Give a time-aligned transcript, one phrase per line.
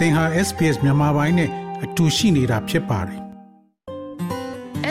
[0.00, 1.50] သင်ဟာ SPS မြန်မာပိုင်းနဲ့
[1.84, 3.20] အတူရှိနေတာဖြစ်ပါတယ်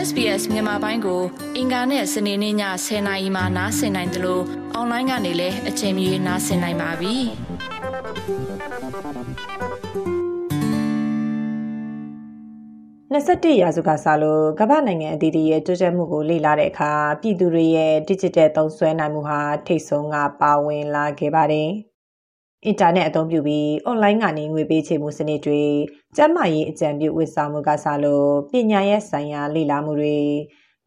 [0.07, 1.21] SBS မြန်မာပိုင်းကို
[1.57, 2.55] အင်ကာနဲ့စနေနေ့ည
[2.86, 4.43] 10:00နာရီမှနားဆင်နိုင်တယ်လို့
[4.73, 7.16] အွန်လိုင်းကနေလည်းအချိန်မီနားဆင်နိုင်ပါပြီ။
[13.14, 16.91] 21ရာစုကစားလို့ကမ္ဘာနိုင်ငံအသီးသီးရဲ့ကြိုးချက်မှုကိုလေ့လာတဲ့အခါ
[17.21, 21.70] ပြည်သူတွေရဲ့ digital သုံးစွဲနိုင်မှုဟာထိတ်ဆုံးကပါဝင်လာခဲ့ပါတယ်။
[22.66, 25.64] အင်တာနက်အသုံးပြုပြီးအွန်လိုင်းကနေငွေပေးချေမှုစနစ်တွေ
[26.15, 30.18] ကျန်းမာရေးအကြံပြုဝန်ဆောင်မှုကစားလို့ပညာရေးဆိုင်ရာလေ့လာမှုတွေ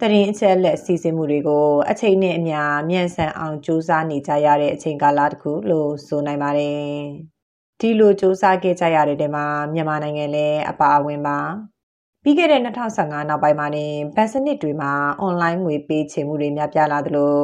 [0.01, 2.61] တရင်အချက်လက်စီစဉ်မှုတွေကိုအချိန်နဲ့အမျှ
[2.91, 6.91] မြန်ဆန်အောင်စူးစမ်းနေကြရတဲ့အချိန်ကာလတစ်ခုလို့ဆိုနိုင်ပါတယ်။
[7.81, 11.39] ဒီလိုစူးစမ်းခဲ့ကြရတဲ့တဲမှာမြန်မာနိုင်ငံလည်းအပါအဝင်ပါ
[12.25, 13.87] ပြီးခဲ့တဲ့2015နောက်ပိုင်းမှာနေ
[14.17, 17.37] ဘဏ်စနစ်တွေမှာအွန်လိုင်းငွေပေးချေမှုတွေများပြားလာသလို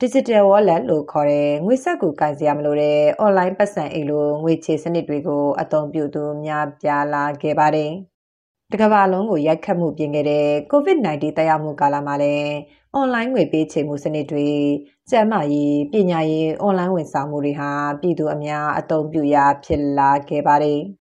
[0.00, 7.92] digital wallet လို့ခေါ်တဲ့ငွေစက်ကူကင်စရာမလိုတဲ့အွန်လိုင်းပတ်စံအိတ်လိုငွေချေစနစ်တွေကိုအသုံးပြုသူများပြားလာခဲ့ပါတယ်။
[8.72, 12.52] တကမ္ဘာလုံးကိုရိုက်ခတ်မှုပြင်ခဲ့တဲ့ COVID-19 တက်ရောက်မှုကာလမှာလည်း
[12.94, 14.48] အွန်လိုင်းငွေပေးချေမှုစနစ်တွေ
[15.10, 20.80] ကျန်းမာရေးပညာရေးအွန်လိုင်းဝန်ဆောင်မှုတွေဟာပြည်သူအများအသုံးပြုရာဖြစ်လာခဲ့ပါတယ်။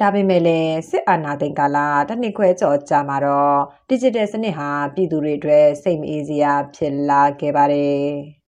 [0.00, 3.56] ဒါပေမဲ့လည်းစစ်အာဏာသိမ်းကာလတစ်နှစ်ခွဲကျော်ကြာမှာတော့
[3.90, 8.02] digital စနစ်ဟာပြည်သူတွေအတွက်စိတ်မအေးစရာဖြစ်လာခဲ့ပါတယ်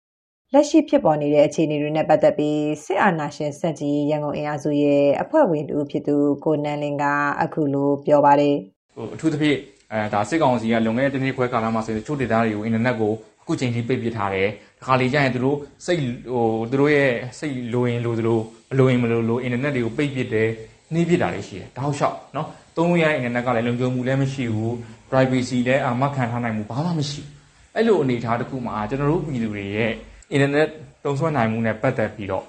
[0.53, 7.05] ။လက်ရှိဖြစ်ပေါ်နေတဲ့အခြေအနေတွေနဲ့ပတ်သက်ပြီးစစ်အာဏာရှင်စက်ကြီးရန်ကုန်အင်အားစုရဲ့အဖွဲ့ဝင်တူဖြစ်သူကိုနန်းလင်းက
[7.41, 8.55] အခုလိုပြောပါတယ်။
[8.95, 9.57] ဟိုအထူးသဖြင့်
[9.91, 15.99] အဲဒါစစ်ကောင်စီကလွန်ခဲ့တဲ့တစ်နှစ်ခွဲကာလမှာဆိုရင်ချို့ဒေတာတွေကိုအင်တာနက်ကိုအခုချိန်ထိပိတ်ပစ်ထားတယ်။ဒီခါလေးကျရင်သူတို့စိတ်
[16.33, 18.39] ဟိုသူတို့ရဲ့စိတ်လိုရင်လိုသလို
[18.69, 20.49] မလိုရင်မလိုလိုအင်တာနက်တွေကိုပိတ်ပစ်တယ်။
[20.93, 24.73] နှီးပြတာတွေရှိတယ်တောက်လျှောက်နော်သုံးလို့ရတဲ့ internet ကလည်းလုံခြုံမှုလည်းမရှိဘူး
[25.09, 27.31] privacy လည်းအာမခံထားနိုင်မှုဘာမှမရှိဘူး
[27.75, 29.91] အဲ့လိုအနေအထားတစ်ခုမှာကျွန်တော်တို့ပြည်သူတွေရဲ့
[30.35, 30.69] internet
[31.03, 32.45] တုံးဆွနိုင်မှုနဲ့ပတ်သက်ပြီးတော့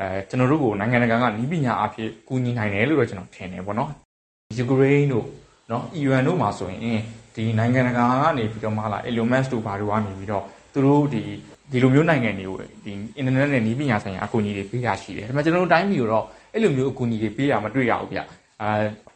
[0.00, 3.90] အဲကျွန်တော်တို့ကိုနိုင်ငံတကာကနီးပညာအဖြစ်ကူညီနိုင်တယ်လို့တော့ကျွန်တော်ထင်တယ်ပေါ့နော်
[4.58, 5.26] ယူကရိန်းတို့
[5.70, 7.00] နော်အီရန်တို့မှာဆိုရင်
[7.34, 11.22] ဒီနိုင်ငံတကာကနေပြီးတော့မှလာ Elon Musk တို့ဘာတို့ကနေပြီးတော့သူတို့ဒီ
[11.72, 18.70] ဒီလိုမျိုးနိုင်ငံတွေကိုဒီ internet နဲ့နီးပညာဆိုင်ရာအကူအညီတွေပေးရရှိတယ်ဒါပေမဲ့ကျွန်တော်တို့တိုင်းပြည်တော့အဲ့လိုမျိုးအကူအညီတွေပေးရမတွေ့ရဘူးဗျအာ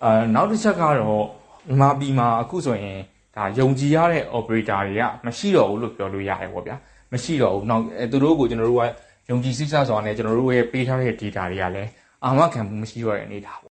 [0.04, 2.98] အာနောက်တစ်ချက်ကတော့မြန်မာပြည်မှာအခုဆိုရင်
[3.36, 6.76] ဒါယုံကြည်ရတဲ့ operator တွေကမရှိတော့ဘူးလို့ပြောလို့ရတယ်ပေါ့ဗျာ
[7.12, 8.84] မရှိတော့ဘူးနောက်သူတို့ကိုကျွန်တော်တို့က
[9.30, 11.90] ယုံကြည်စိတ်ချစွာနဲ့ကျွန်တော်တို့ရဲ့ပေးထားတဲ့ data တွေကလည်း
[12.24, 13.72] အာမခံမှုမရှိတော့တဲ့အနေအထားပေါ့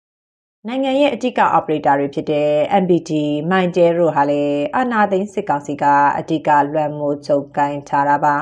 [0.68, 2.50] နိုင်ငံရဲ့အဓိက operator တွေဖြစ်တဲ့
[2.84, 3.12] MBT,
[3.52, 5.84] Mytel တို့ဟာလည်းအာနာသိန်းစစ်ကောင်စီက
[6.18, 8.36] အဓိကလွှမ်းမိုးချုပ်ကိုင်ထားတာပါ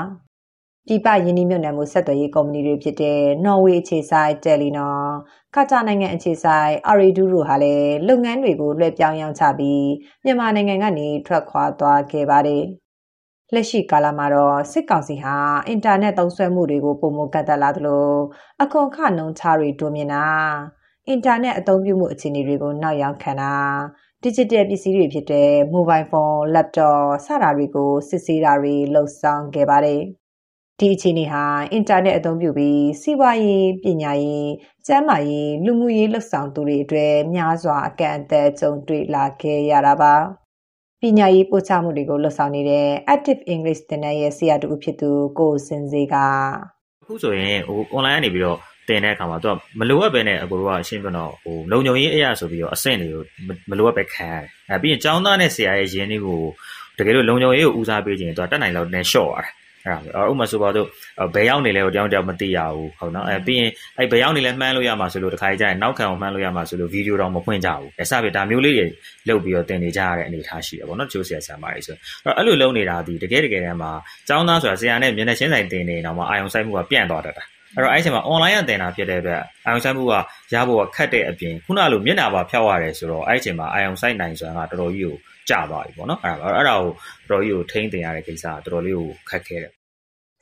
[0.87, 4.99] ပြည်ပယင်းနှိမ့်မြုပ်နှံမှုဆက်သွယ်ရေးကုမ္ပဏီတွေဖြစ်တဲ့ နော်ဝေအခြေစိုက် Telenor
[5.55, 9.87] ကာတာနိုင်ငံအခြေစိုက် Ooredoo တို့ဟာလည်း လုပ်ငန်းတွေကို လွှဲပြောင်းရောင်းချပြီး
[10.23, 12.63] မြန်မာနိုင်ငံကနေ ထွက်ခွာသွားခဲ့ပါတယ်။
[13.53, 15.35] လက်ရှိကာလမှာတော့ စစ်ကောင်စီဟာ
[15.67, 18.09] အင်တာနက်သုံးစွဲမှုတွေကိုပုံမကတ်တက်လာသလို
[18.61, 20.25] အခွန်ခနှုန်းချတွေ တိုးမြင့်တာ
[21.07, 23.53] အင်တာနက်အသုံးပြုမှု အခြေအနေတွေကို နောက်ရောက်ခံတာ
[24.23, 30.03] digital ပစ္စည်းတွေဖြစ်တဲ့ mobile phone, laptop စတာတွေကို စစ်ဆေးတာတွေလှုပ်ဆောင်ခဲ့ပါတယ်။
[30.79, 34.49] ဒီအခြေအနေဟာအင်တာနက်အသုံးပြုပြီးစီးပွားရေးပညာရေး
[34.87, 40.13] ကျန်းမာရေးလူမှုရေးလှုပ်ဆောင်သူတွေအတွက်များစွာအကန့်အသတ်ကြုံတွေ့လာခဲ့ရတာပါ
[41.01, 46.15] ပညာရေးပို့ချမှုတွေကိုလှုပ်ဆောင်နေတဲ့ Active English သင်တန်းရဲ့ဆရာတူဖြစ်သူကိုစင်စေက
[47.03, 53.23] အခုဆိုရင်ဟို online ကနေပြီးတော့တင်တဲ့အခါမှာသူကမလိုအပ်ပဲနဲ့အကိုတို့ကအရှင်းပြတော့ဟိုလုံုံရေးအရာဆိုပြီးတော့အဆင့်တွေကို
[53.69, 56.41] မလိုအပ်ပဲခံရတယ်။အဲပြီးရင်ចောင်းသားနဲ့ဆရာရဲ့ရင်းနှီးကို
[56.97, 59.53] တကယ်လို့လုံုံရေးကိုဦးစားပေးခြင်းသူကတက်နိုင်လောက်နဲ့ short ရတယ်
[59.85, 60.87] အဲ့ဒါပဲဥပမာဆိုပါတော့
[61.35, 68.85] ဘယ်ရောက်နေလဲကိုတယောက်တယောက်မသိရဘူးဟုတ်နော်အဲပြီးရင်အဲ့ဘယ်ရောက်နေလဲမှန်းလို့ရမှာဆိုလို့တခါကြရင်နောက်ခံအောင်မှန်းလို့ရမှာဆိုလို့ဗီဒီယိုတော့မဖွင့်ကြဘူးအဲစပြီဒါမျိုးလေးတွေ
[69.27, 71.95] လုပ်ပြီးတော့တင်နေကြရတဲ့အနေအထားရှိတယ်ပေါ့နော်ချိုးဆရာဆရာမတွေဆို
[72.37, 73.91] အဲ့လိုလုပ်နေတာဒီတကယ်တကယ်တမ်းမှာ
[74.29, 77.43] ចောင်းသားဆိုတာဆရာနဲ့မျက်နှာချင်းဆိုင်တင်နေတော့မှအာယုံဆိုင်မှုကပြန့်သွားတတ်တာ
[77.75, 80.13] အဲ့တော့အဲ့ချိန်မှာ online ကတင်တာဖြစ်တဲ့အတွက်အာယုံဆိုင်မှုက
[80.53, 85.15] ရဖို့ကခက်တဲ့အပြင်ခုနလိုမျက်နှာပါဖျောက်ရတယ်ဆိုတော့အဲ့ချိန်မှာအာယုံဆိုင်နိုင်ဆိုတာကတော်တော်ကြီးကို
[85.49, 86.89] ကျသွားပြီပေါ့နော်အဲ့ဒါအဲ့ဒါကို
[87.29, 89.71] တော်တော်ကြီးကိုထိန်းတင်ရတဲ့ကိစ္စကတော်တော်လေးကိုခက်ခဲတယ်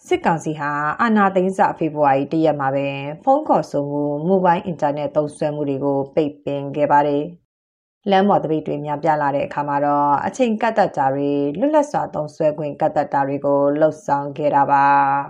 [0.08, 2.88] စစ်ကောင်စီဟာအာဏာသိမ်းစဖေဖော်ဝါရီတရက်မှာပဲ
[3.24, 7.24] ဖုန်းခေါ်ဆိုမှုမိုဘိုင်းအင်တာနက်သုံးစွဲမှုတွေကိုပိတ်ပင်ခဲ့ပါတယ်။
[8.10, 14.86] လမ်းပေါ်တပိတ်တွေများပြလာတဲ့အခါမှာတော့အချိန်ကတ်သက်တာတွေလွတ်လပ်စွာသုံးစွဲခွင့်ကတ်သက်တာတွေကိုလှုပ်ဆောင်ခဲ့တာပါ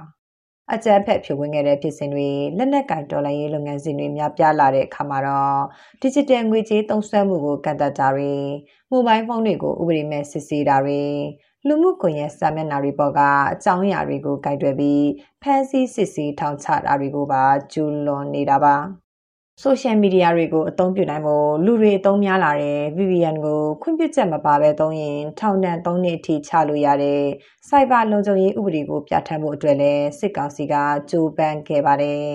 [0.74, 2.28] ။အကြမ်းဖက်ဖြိုခွင်းခဲ့တဲ့ဖြစ်စဉ်တွေ
[2.58, 5.60] လက်နက်ကင်တော်လိုင်းရေးလုပ်ငန်းစဉ်တွေများပြလာတဲ့အခါမှာတော့
[6.02, 8.34] digital ငွေကြေးသုံးစွဲမှုကိုကန့်သတ်တာတွေ
[8.90, 11.02] မိုဘိုင်းဖုန်းတွေကိုဥပဒေမဲ့စစ်ဆေးတာတွေ
[11.68, 13.20] လူမှုကွန်ရက်စာမျက်နှာတွေပေါ်က
[13.54, 15.06] အကြောင်းအရာတွေကိုကြိုက်တွယ်ပြီး
[15.42, 17.44] ဖန်ဆီးစစ်ဆေးထောင်ချတာတွေကိုပါ
[17.74, 18.76] ကျူးလွန်နေတာပါ
[19.62, 27.22] ဆိုရှယ်မီဒီယာတွေကိုအသုံးပြုနိုင်ဖို့လူတွေအသုံးများလာတဲ့ VPN ကိုခွင့်ပြုချက်မပါဘဲသုံးရင်ထောင်ဒဏ်3နှစ်အထိချလို့ရတဲ့
[27.68, 30.76] စိုက်ဘာလုံခြုံရေးဥပဒေကိုပြဋ္ဌာန်းဖို့အတွက်လည်းစစ်ကောင်စီက
[31.10, 32.30] ကြိုးပမ်းခဲ့ပါတယ်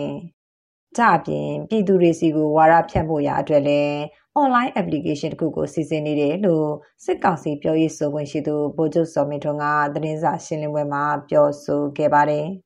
[0.96, 3.94] ကြအပြင်ပြည်သူတွေစီကိုဝါရဖြန့်ဖို့ရာအတွက်လည်း
[4.40, 6.68] online application တခုကိုစီစဉ်နေတယ်လို့
[7.04, 12.48] စစ်ကောင်စီပြောရေးဆိုခွင့်ရှိသူဗိုလ်ချုပ်စောမင်းထွန်းကသတင်းစာရှင်းလင်းပွဲမှာပြောဆိုခဲ့ပါတယ်။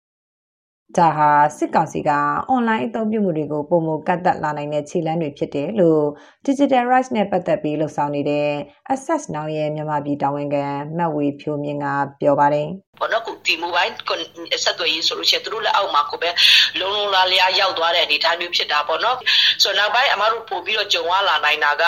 [0.96, 2.10] ဒါဟာစစ်ကောင်စီက
[2.48, 6.02] အွန်လိုင်းအသုံးပြုမှုတွေကိုပုံမကတ်သက်လာနိုင်တဲ့ခြေလှမ်းတွေဖြစ်တယ်လို့
[6.46, 8.48] Digital Rights နဲ့ပတ်သက်ပြီးလှုပ်ဆောင်နေတဲ့
[8.94, 10.64] Access Now ရဲ့မြန်မာပြည်တာဝန်ခံ
[10.96, 11.86] မတ်ဝေဖြိုးမြင့်က
[12.20, 12.68] ပြောပါတယ်
[13.00, 13.94] ပေါ့နော်ခုဒီ mobile
[14.64, 16.30] ဆက်သွယ်ရေးဆိုလို့ရှိရင်သူတို့လက်အောက်မှာကိုပဲ
[16.78, 19.16] လုံးလုံးလားလျားရောက်သွားတဲ့အနေအထားမျိုးဖြစ်တာပေါ့နော်
[19.62, 21.84] ဆိုတော့နောက်ပိုင်းအမတို့ပို့ပြီးတော့ကြုံရလာနိုင်တာက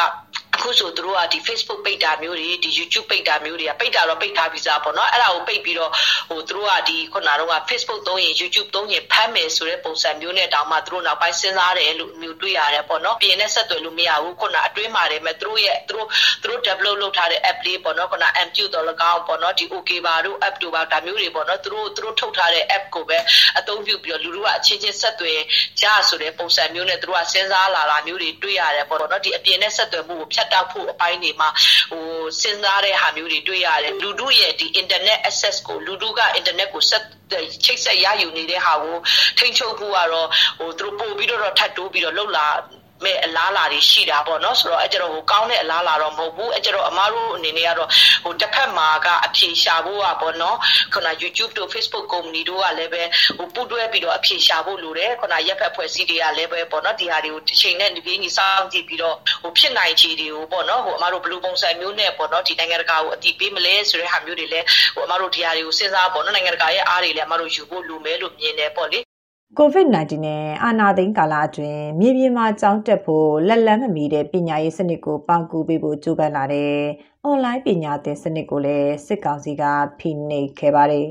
[0.60, 5.90] အခုဆိုသူတို့ကဒီ Facebook ပိတ်တာမျိုးတွေဒီ YouTube ပိတ်တာမျိုးတွေကပိတ်တာတော့ပိတ်ထားပြီးသားပေါ့နော်အဲ့ဒါကိုပိတ်ပြီးတော့
[6.28, 16.06] ဟိုသူတို့ကဒီခုနကတော့ Facebook သုံးရင် YouTube သုံးရင်ဖမ်းမယ်ဆိုတဲ့ပုံစံမျိုးနဲ့တောင်မှသူတို့နောက်ပိုင်းစဉ်းစားတယ်လို့မျိုးတွေ့ရတယ်ပေါ့နော်ပြင်နဲ့ဆက်သွယ်လို့မရဘူးခုနအတွင်းမှာတယ်မဲ့သူတို့ရဲ့သူတို့
[16.42, 23.18] သူတို့ develop လုပ်ထားတဲ့ app လေးပေါ့နော်ခုန MQ တော်လကောင်းပေါ့နော်ဒီ OK ပါတို့ app တို့ပါဒါမျိုးတွေပေါ့နော်သူတို့သူတို့ထုတ်ထားတဲ့ app ကိုပဲ
[23.58, 25.38] အသုံးပြုပြီးတော့လူတို့ကအချင်းချင်းဆက်သွယ်
[25.80, 31.49] ကြဆိုတဲ့ပုံစံမျိုးနဲ့သူတို့ကစဉ်းစားလာတာမျိုးတွေတွေ့ရတယ်ပေါ့နော်ဒီအပြင်နဲ့ဆက်သွယ်မှုကိုဖြတ်တောက်ဖို့အပိုင်းတွေမှာ
[31.91, 32.06] ဟို
[32.41, 37.05] စဉ်းစားတဲ့ဟာမျိုးတွေတွေ့ရတယ်လူတို့ရဲ့ဒီ internet access ကိုလူတို့က internet ကိုဆက်
[37.64, 38.97] ချိတ်ဆက်ရယူနေတဲ့ဟာကို
[39.38, 42.47] ထိန်းချုပ်ဖို့ကတော့ဟိုသူတို့ပို့ပြီးတော့ထပ်တိုးပြီးတော့လှုပ်လာ
[43.05, 47.88] မဲ့အလားလာတွေရှိတာပေါ့နော်ဆိုတော့အဲ့ကျတော့ဟိုကောင်းတဲ့အလားလာတော့မဟုတ်ဘူးအဲ့ကျတော့အမားတို့အနေနဲ့ကတော့
[48.25, 50.56] ဟိုတစ်ဖက်မှာကအဖြေရှာဖို့อ่ะပေါ့နော်
[50.93, 53.02] ခုန YouTube တို့ Facebook ကုမ္ပဏီတို့ကလည်းပဲ
[53.38, 69.00] ဟိုပူးတွဲပြီးတော့အဖြေရှာဖို့လိုတယ်ခုနရက်ဖက်ဖွဲ့စည်းတွေကလည်းပဲပေါ့နော်ဒီဟာတွေကိုတစ်ချိန်နဲ့ဒီပြင်းကြီးစောင့်ကြည့်ပြီးတော့ဟိုဖြစ်နိုင်ခြေတွေကိုပေါ့နော်ဟိုအမားတို့ဘယ်လိုပုံစံမျိုးနဲ့ပေါ့နော်ဒီနိုင်ငံတကာကိုအတိပေးမလဲဆိုတဲ့ဟာမျိုးတွေလည်းဟိုအမားတို့ဒီဟာတွေကိုစဉ်းစားပေါ့နော်နိုင်ငံတကာရဲ့အားတွေလည်းအမားတို့ယူဖို့လိုမယ်လို့မြင်တယ်ပေါ့လေ
[69.58, 76.75] COVID-19 နဲ့အာဏာသိမ်းကာလအတွင်းမြေပြင်မှာကြောင်းတက်ဖို့လက်လန်းမမီတဲ့ပညာရေးစနစ်ကိုပေါင်ကူပေးဖို့ကြိုးပမ်းလာတဲ့
[77.25, 79.62] အွန်လိုင်းပညာသင်စနစ်ကိုလည်းစစ်ကောင်စီက
[79.99, 81.08] ဖိနှိပ်ခဲ့ပါတယ်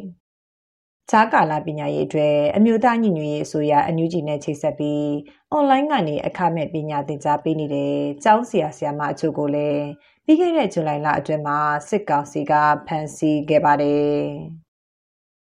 [1.09, 5.07] ။ခြားကာလပညာရေးအတွက်အမျိုးသားညီညွတ်ရေးအစိုးရအန်ယူဂျီနဲ့ချိတ်ဆက်ပြီး
[5.51, 9.85] အွန်လိုင်းကနေအခမဲ့ပညာသင်ကြားပေးနေတဲ့ကျောင်းဆရာဆရာမအချို့ကိုလည်း
[10.25, 11.57] ပြီးခဲ့တဲ့ဇူလိုင်လအတွင်းမှာ
[11.89, 12.53] စစ်ကောင်စီက
[12.87, 14.19] ဖမ်းဆီးခဲ့ပါတယ်။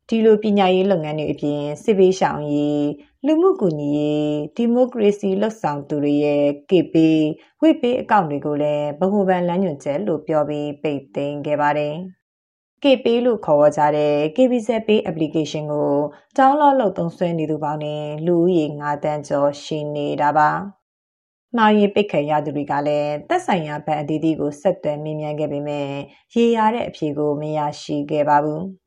[0.10, 2.88] ဒီလိုပညာရေးလုပ်ငန်းတွေအပြင်စစ်ပေးရှောင်ရေး
[3.26, 7.22] လူမှုကူညီရေးဒီမိုကရေစီလှုပ်ဆောင်သူတွေရဲ့ကေပေး
[7.62, 11.96] ဝိပေးအကောင့်တွေကိုလည်းဗဟိုဘဏ်လမ်းညွှန်ချက်လို့ပြောပြီးပိတ်သိမ်းခဲ့ပါတယ်။
[12.84, 15.92] KP လို့ခေါ်ဝေါ်ကြတဲ့ KBZ Pay application ကို
[16.38, 20.50] download လုပ်သုံးစွဲနေသူပေါင်းနဲ့လူဦးရေ9တန်းကျော်ရှိနေတာပါ။
[21.56, 25.88] မှာရင်ပိတ်ခံရသူတွေကလည်းသက်ဆိုင်ရာဘဏ်အသီးသီးကိုဆက်သွယ်မေးမြန်းခဲ့ပေမဲ့
[26.34, 28.64] ရေရတဲ့အဖြေကိုမရရှိခဲ့ပါဘူး။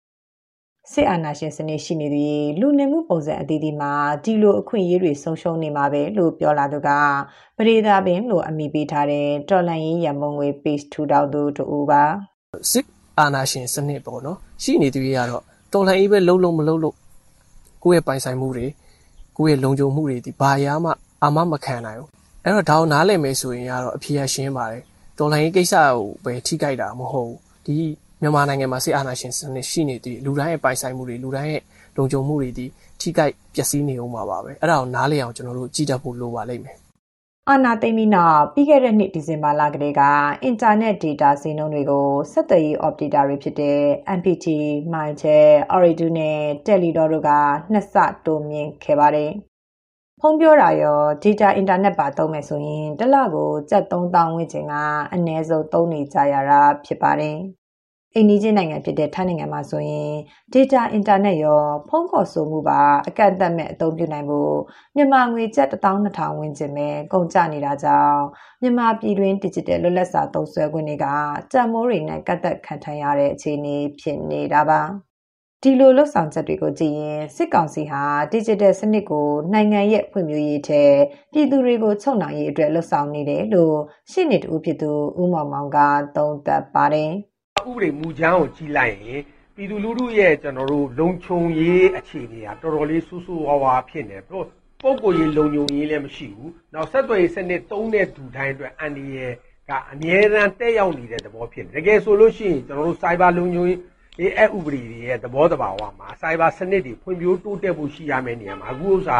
[0.92, 3.92] စစ်အာဏာရှင်စနစ်ရှိနေသူရေလူနေမှုပုံစံအသီးသီးမှာ
[4.24, 6.88] ဒီလိုအခွင့်အရေးတွေဆုံးရှုံးနေမှာပဲလို့ပြောလာသူက
[7.56, 12.02] ပရိသာပင်လို့အမိပေးထားတဲ့တော်လန်ရေးရမုံငွေ page ထူထောင်သူတူပါ
[12.70, 12.86] စစ်
[13.18, 15.42] အာဏာရှင်စနစ်ပေါ့နော်ရှိနေသူရေကတော့
[15.72, 16.94] တော်လန်ရေးပဲလုံးလုံးမလုံးလို့
[17.84, 18.66] ကိုယ့်ရဲ့ပိုင်ဆိုင်မှုတွေ
[19.36, 20.90] ကိုယ့်ရဲ့လုံခြုံမှုတွေဒီဘာရမှ
[21.22, 22.10] အာမမခံနိုင်ဘူး
[22.44, 24.82] အဲ့တော့ဒါကိုနားလည်မယ်ဆိုရင်ကတော့အဖြေရရှင်းပါတယ်
[25.18, 27.76] တော်လန်ရေးကိစ္စကိုပဲထိခိုက်တာမဟုတ်ဘူးဒီ
[28.22, 31.62] မြန်မာနိုင်ငံမှာစစ်အာဏာရှင်စနစ်ရှိနေသည့်လူတိုင်းရဲ့ပိုင်ဆိုင်မှုတွေလူတိုင်းရဲ့
[31.96, 32.66] လုံခြုံမှုတွေဒီ
[33.00, 36.76] ထိခိုက်ပျက်စီးနေအောင်ပါပဲအဲ့ဒါကိုနားလည်အောင်ကျွန်တော်တို့ကြည့်တတ်ဖို့လိုပါလိမ့်မယ်
[37.48, 40.02] အာနာသိမ့်ပြီးနောက်ပြီးခဲ့တဲ့နှစ်ဒီဇင်ဘာလကလေးက
[40.42, 43.80] အင်တာနက်ဒေတာဈေးနှုန်းတွေကိုဆက်သွယ်ရေး operator တွေဖြစ်တဲ့
[44.18, 44.46] MPT,
[44.92, 47.30] Mytel, Ooredoo နဲ့ Telenor တို့က
[47.72, 47.94] နှစ်ဆ
[48.24, 49.30] တိုးမြင့်ခဲ့ပါတယ်။
[50.20, 54.74] ဖုန်းပြောတာရော data internet ပါသုံးမယ်ဆိုရင်တစ်လကိုကျပ်3000ဝန်းကျင်က
[55.12, 57.38] အနည်းဆုံးသုံးနေကြရတာဖြစ်ပါတယ်။
[58.14, 60.12] အိန္ဒိချင်းနိုင်ငံဖြစ်တဲ့ထိုင်းနိုင်ငံမှာဆိုရင်
[60.52, 64.54] data internet ရောဖုန်းခေါ်ဆိုမှုပါအကန့်အသတ်မဲ့အသုံးပြုနိုင်ဖို့
[64.96, 68.20] မြန်မာငွေကျပ်12000ဝန်းကျင်ပဲကုန်ကျနေတာကြောင့်
[68.62, 71.06] မြန်မာပြည်တွင်း digital လွတ်လပ်စွာသုံးစွဲခွင့်တွေက
[71.52, 74.80] တန်မိုးတွေနဲ့ကတ်သက်ခံထိုင်ရတဲ့အခြေအနေဖြစ်နေတာပါ
[75.62, 78.02] ဒီလိုလှုပ်ဆောင်ချက်တွေကိုကြည့်ရင်စစ်ကောင်စီဟာ
[78.32, 80.82] digital စနစ်ကိုနိုင်ငံရဲ့ဖွံ့ဖြိုးရေးထဲ
[81.32, 83.76] ပြည်သူတွေကိုချုပ်နှောင်ရေးအတွက်လှုပ်ဆောင်နေတယ်လို့
[84.10, 84.90] ရှင်းနေတူဖြစ်သူ
[85.20, 85.78] ဦးမောင်မောင်က
[86.16, 87.12] သုံးသပ်ပါတယ်။
[87.68, 89.20] ဥပဒေမူကြမ်းကိုကြည့်လိုက်ရင်
[89.54, 94.46] ပြည်သူလူထုရဲ့ကျွန်တော်တို့လုံခြုံရေးအခြေအနေကတော်တော်လေးဆူဆူဝါးဝါဖြစ်နေပြီးတော့
[94.82, 99.32] ပုံကိုယ်ရေးလုံခြုံရေးလည်းမရှိဘူး။နောက်ဆက်သွယ်ရေးစနစ်သုံးတဲ့သူတိုင်းအတွက်အန်ဒီရဲ့
[99.68, 103.78] ကအမြဲတမ်းတက်ရောက်နေတဲ့သဘောဖြစ်နေ။တကယ်ဆိုလို့ရှိရင်ကျွန်တော်တို့ cyber လုံခြုံရေး
[104.18, 109.18] ဒီအဥပဒေတွေရဲ့သဘောတဘာဝမှာ cyber စနစ်တွေဖွံ့ဖြိုးတိုးတက်ဖို့ရှိရမယ့်နေရာမှာအခုဥစ္စာ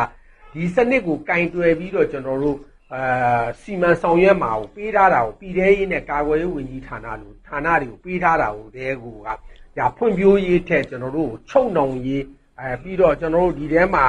[0.55, 2.57] ဒီစနစ်ကိုကင်တွယ်ပြီးတော့ကျွန်တော်တို့
[2.95, 9.29] အာစီမံဆောင်ရွက်မှာကိုပေးထားတာကိုပြည်ထရေးနဲ့ကာကွယ်ရေးဝန်ကြီးဌာနလိုဌာနတွေကိုပေးထားတာကိုတဲကိုက
[9.77, 12.23] ဒါဖွံ့ဖြိုးရေးထက်ကျွန်တော်တို့ချုပ်နှောင်ရေး
[12.59, 14.07] အဲပြီးတော့ကျွန်တော်တို့ဒီထဲမှာ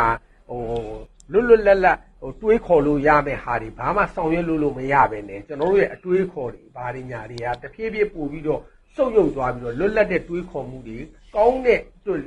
[0.50, 0.62] ဟို
[1.32, 8.62] လွတ်လွတ်လပ်လပ်ဟိုတွေးခေါ်လို့ရမယ့်ဟာတွေဘာမှဆောင်ရွက်လို့လို့မရပဲねကျွန်တော်တို့ရဲ့အတွေးခေါ်တွေဘာတွေညာတွေကတဖြည်းဖြည်းပို့ပြီးတော့
[8.96, 10.98] စုပ်ယုပ်သွားပြီးတော့လွတ်လပ်တဲ့တွေးခေါ်မှုတွေ
[11.36, 11.80] ကောင်းတဲ့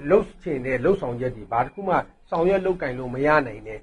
[0.09, 1.97] လှုပ်ချင်တဲ့လှုပ်ဆောင်ချက်တွေဘာတစ်ခုမှ
[2.31, 3.81] ဆောင်ရွက်လုပ်ကင်လို့မရနိုင်တဲ့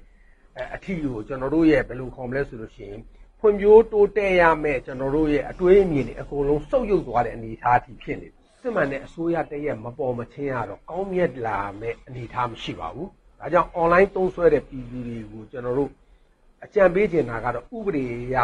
[0.74, 3.00] အထီကိုကျွန်တော်တို့ရဲ့ဘယ်လိုခေါ်မလဲဆိုလို့ရှိရင်
[3.40, 15.90] ဖွံ့ဖြိုးတိုးတက်ရမယ်ကျွန်တော်တို့ရဲ့အတွေးအမြင်တွေအကုန်လုံးစုပ်ယုပ်သွားတဲ့အနေအထားအထိဖြစ်နေတယ်စစ်မှန်တဲ့အစိုးရတရက်မပေါ်မချင်းရတော့ကောင်းမြတ်လာမဲ့အနေအထားမရှိပါဘူးဒါကြောင့် online သုံးစွဲတဲ့ပြည်သူတွေကိုကျွန်တော်တို့
[16.64, 18.04] အကြံပေးချင်တာကတော့ဥပဒေ
[18.34, 18.36] ရ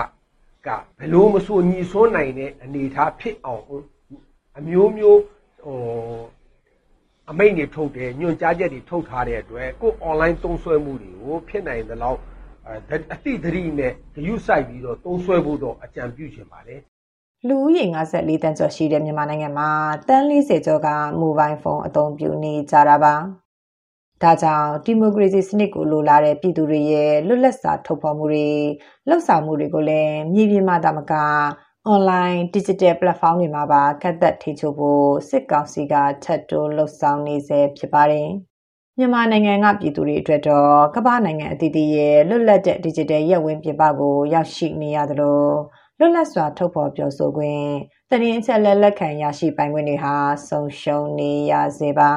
[0.66, 3.62] ကဘယ်လိုမဆိုညီစွန်းနိုင်တဲ့အနေအထားဖြစ်အောင်
[4.58, 5.20] အမျိုးမျိုး
[5.64, 5.76] ဟို
[7.30, 12.18] အမိန့်တွေထုတ်တယ်ညွှန်ကြားချက်တွေထုတ်ထားတဲ့အတွက်ကို online သုံးစွဲမှုတွေကိုဖြစ်နိုင်သလောက်
[13.14, 16.80] အတိသတိနဲ့ဂရုစိုက်ပြီးတော့သုံးစွဲဖို့တော့အကြံပြုချင်ပါတယ်
[17.48, 19.70] လူဦးရေ54တန်းကျော်ရှိတဲ့မြန်မာနိုင်ငံမှာ
[20.08, 20.88] တန်း40ကျော်က
[21.20, 23.14] မိုဘိုင်းဖုန်းအသုံးပြုနေကြတာပါ။
[24.22, 28.48] ဒါကြောင့်ဒီမိုကရေစီစနစ်ကိုလိုလားတဲ့ပြည်သူတွေရဲ့လွတ်လပ်စွာထုတ်ဖော်မှုတွေ
[29.08, 31.14] လှုပ်ဆောင်မှုတွေကိုလည်းမြေပြင်မှာတမက
[31.90, 38.28] အွန်လိုင်း digital platform တွေမှာပါကတ်သက်ထိချုပ်ဖို့စစ်ကောင်စီကထပ်တိုးလှုပ်ဆောင်နေစေဖြစ်ပါတယ်။
[38.98, 45.42] မြန်မာနိုင်ငံကပြည်သူတွေအတွက်တော့ကမ္ဘာနိုင်ငံအသီးသီးရဲ့လွတ်လပ်တဲ့ digital ရပ်ဝန်းပြပကိုရောက်ရှိနေရသလို
[45.98, 47.66] လွတ်လပ်စွာထုတ်ဖော်ပြောဆိုခွင့်
[48.10, 50.14] တရင်အချက်လက်လက်ခံရရှိပိုင်ခွင့်တွေဟာ
[50.48, 52.12] ဆုံးရှုံးနေရစေပါ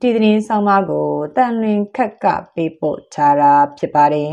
[0.00, 4.32] ဒီသတင်းဆောင်မကိုတန်လွင်ခက်ကပေးပို့ထားတာဖြစ်ပါတယ်